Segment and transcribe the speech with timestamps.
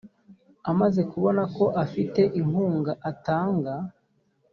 [0.71, 3.73] amaze kubona ko afite inkunga atanga